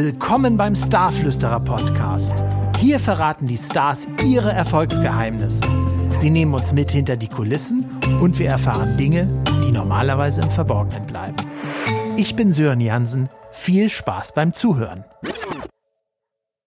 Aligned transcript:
Willkommen 0.00 0.56
beim 0.56 0.76
Starflüsterer 0.76 1.58
Podcast. 1.58 2.32
Hier 2.78 3.00
verraten 3.00 3.48
die 3.48 3.56
Stars 3.56 4.06
ihre 4.24 4.52
Erfolgsgeheimnisse. 4.52 5.60
Sie 6.18 6.30
nehmen 6.30 6.54
uns 6.54 6.72
mit 6.72 6.92
hinter 6.92 7.16
die 7.16 7.26
Kulissen 7.26 7.84
und 8.20 8.38
wir 8.38 8.48
erfahren 8.48 8.96
Dinge, 8.96 9.26
die 9.66 9.72
normalerweise 9.72 10.42
im 10.42 10.50
Verborgenen 10.50 11.04
bleiben. 11.04 11.34
Ich 12.16 12.36
bin 12.36 12.52
Sören 12.52 12.78
Jansen. 12.78 13.28
Viel 13.50 13.90
Spaß 13.90 14.34
beim 14.34 14.52
Zuhören. 14.52 15.02